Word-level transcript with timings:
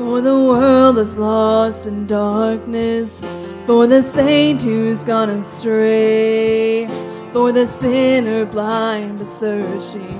for 0.00 0.22
the 0.22 0.34
world 0.34 0.96
that's 0.96 1.18
lost 1.18 1.86
in 1.86 2.06
darkness, 2.06 3.20
for 3.66 3.86
the 3.86 4.02
saint 4.02 4.62
who's 4.62 5.04
gone 5.04 5.28
astray, 5.28 6.86
for 7.34 7.52
the 7.52 7.66
sinner 7.66 8.46
blind 8.46 9.18
but 9.18 9.28
searching, 9.28 10.18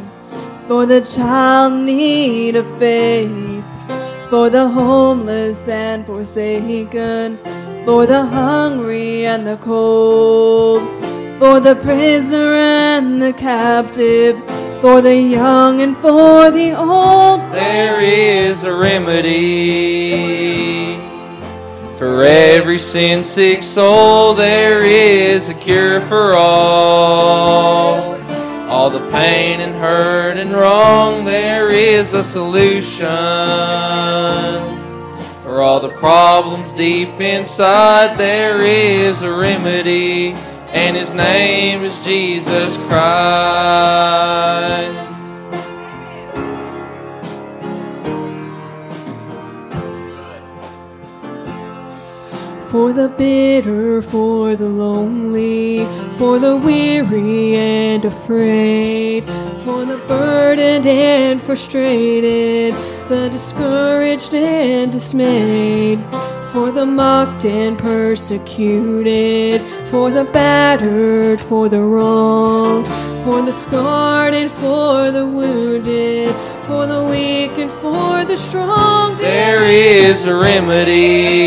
for 0.68 0.84
the 0.84 1.00
child 1.00 1.72
need 1.72 2.56
of 2.56 2.78
faith, 2.78 3.64
for 4.28 4.50
the 4.50 4.68
homeless 4.68 5.66
and 5.66 6.04
forsaken, 6.04 7.38
for 7.86 8.04
the 8.04 8.22
hungry 8.22 9.24
and 9.24 9.46
the 9.46 9.56
cold, 9.56 10.82
for 11.38 11.58
the 11.58 11.74
prisoner 11.76 12.52
and 12.54 13.22
the 13.22 13.32
captive, 13.32 14.36
for 14.80 15.00
the 15.02 15.16
young 15.16 15.80
and 15.80 15.96
for 15.98 16.50
the 16.50 16.72
old. 16.76 17.40
There 17.52 18.00
is 18.00 18.64
a 18.64 18.74
remedy. 18.74 20.50
For 21.98 22.24
every 22.24 22.78
sin 22.78 23.24
sick 23.24 23.62
soul, 23.62 24.32
there 24.34 24.82
is 24.84 25.50
a 25.50 25.54
cure 25.54 26.00
for 26.00 26.32
all. 26.32 28.18
All 28.70 28.88
the 28.88 29.06
pain 29.10 29.60
and 29.60 29.74
hurt 29.74 30.38
and 30.38 30.52
wrong, 30.52 31.26
there 31.26 31.68
is 31.70 32.14
a 32.14 32.24
solution. 32.24 33.06
For 35.42 35.60
all 35.60 35.80
the 35.80 35.90
problems 35.98 36.72
deep 36.72 37.20
inside, 37.20 38.16
there 38.16 38.62
is 38.62 39.20
a 39.22 39.30
remedy, 39.30 40.32
and 40.72 40.96
His 40.96 41.12
name 41.12 41.82
is 41.82 42.02
Jesus 42.02 42.78
Christ. 42.84 44.19
For 52.70 52.92
the 52.92 53.08
bitter, 53.08 54.00
for 54.00 54.54
the 54.54 54.68
lonely, 54.68 55.84
for 56.16 56.38
the 56.38 56.56
weary 56.56 57.56
and 57.56 58.04
afraid, 58.04 59.24
for 59.64 59.84
the 59.84 59.96
burdened 60.06 60.86
and 60.86 61.42
frustrated, 61.42 62.72
the 63.08 63.28
discouraged 63.28 64.34
and 64.34 64.92
dismayed, 64.92 65.98
for 66.52 66.70
the 66.70 66.86
mocked 66.86 67.44
and 67.44 67.76
persecuted, 67.76 69.60
for 69.88 70.12
the 70.12 70.22
battered, 70.22 71.40
for 71.40 71.68
the 71.68 71.82
wronged, 71.82 72.86
for 73.24 73.42
the 73.42 73.50
scarred 73.52 74.32
and 74.32 74.48
for 74.48 75.10
the 75.10 75.26
wounded, 75.26 76.32
for 76.62 76.86
the 76.86 77.02
weak 77.02 77.58
and 77.58 77.68
for 77.68 78.24
the 78.24 78.36
strong. 78.36 79.16
There 79.18 79.64
is 79.64 80.24
a 80.24 80.36
remedy. 80.36 81.40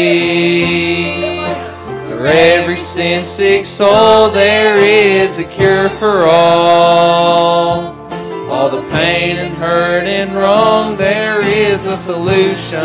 For 2.24 2.30
every 2.30 2.78
sin 2.78 3.26
sick 3.26 3.66
soul, 3.66 4.30
there 4.30 4.78
is 4.78 5.40
a 5.40 5.44
cure 5.44 5.90
for 5.90 6.24
all. 6.24 7.94
All 8.50 8.70
the 8.70 8.82
pain 8.92 9.36
and 9.36 9.54
hurt 9.56 10.06
and 10.06 10.34
wrong, 10.34 10.96
there 10.96 11.42
is 11.42 11.86
a 11.86 11.98
solution. 11.98 12.80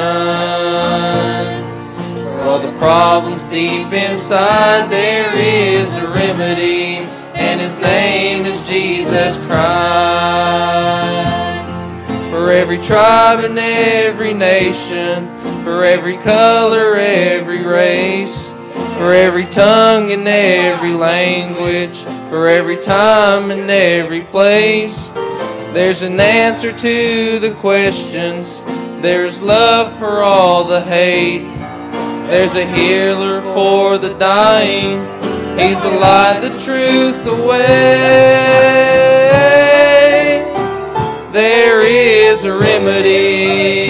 For 2.17 2.41
all 2.41 2.59
the 2.59 2.77
problems 2.79 3.47
deep 3.47 3.93
inside, 3.93 4.91
there 4.91 5.33
is 5.33 5.95
a 5.95 6.09
remedy, 6.09 6.97
and 7.37 7.61
His 7.61 7.79
name 7.79 8.45
is 8.45 8.69
Jesus 8.69 9.45
Christ 9.45 10.19
for 12.33 12.51
every 12.51 12.79
tribe 12.79 13.45
and 13.45 13.57
every 13.57 14.35
nation, 14.35 15.29
for 15.63 15.85
every 15.85 16.17
color, 16.17 16.97
every 16.97 17.63
race, 17.63 18.53
for 18.99 19.13
every 19.13 19.47
tongue 19.47 20.11
and 20.11 20.27
every 20.27 20.93
language, 20.93 21.97
for 22.29 22.49
every 22.49 22.77
time 22.77 23.53
and 23.53 23.71
every 23.71 24.23
place. 24.23 25.11
There's 25.73 26.03
an 26.03 26.19
answer 26.19 26.73
to 26.73 27.39
the 27.39 27.55
questions, 27.61 28.65
there's 29.01 29.41
love 29.41 29.97
for 29.99 30.23
all 30.23 30.65
the 30.65 30.81
hate. 30.81 31.47
There's 32.29 32.57
a 32.57 32.67
healer 32.67 33.41
for 33.55 33.97
the 33.97 34.15
dying, 34.19 34.99
He's 35.57 35.81
the 35.81 35.91
light, 35.91 36.41
the 36.41 36.51
truth, 36.59 37.25
the 37.25 37.37
way 37.47 38.99
there 41.33 41.83
is 41.83 42.45
a 42.45 42.53
remedy. 42.53 43.87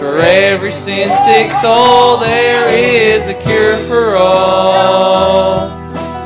For 0.00 0.18
every 0.18 0.72
sin 0.72 1.12
sick 1.24 1.52
soul, 1.52 2.18
there 2.18 2.68
is 2.72 2.99
a 3.28 3.34
cure 3.34 3.76
for 3.76 4.16
all. 4.16 5.70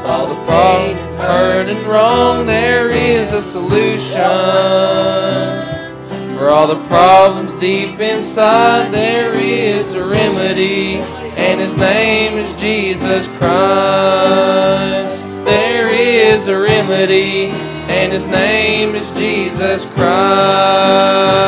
All 0.06 0.26
the 0.26 0.34
pain, 0.46 0.96
and 0.96 1.16
hurt, 1.18 1.68
and 1.68 1.86
wrong, 1.86 2.46
there 2.46 2.88
is 2.88 3.32
a 3.32 3.42
solution. 3.42 4.20
For 6.36 6.48
all 6.50 6.66
the 6.66 6.82
problems 6.88 7.56
deep 7.56 8.00
inside, 8.00 8.92
there 8.92 9.34
is 9.34 9.94
a 9.94 10.04
remedy, 10.04 10.96
and 11.36 11.60
His 11.60 11.76
name 11.76 12.38
is 12.38 12.58
Jesus 12.58 13.28
Christ. 13.38 15.24
There 15.44 15.88
is 15.88 16.48
a 16.48 16.58
remedy, 16.58 17.48
and 17.88 18.12
His 18.12 18.28
name 18.28 18.94
is 18.94 19.12
Jesus 19.14 19.88
Christ. 19.90 21.43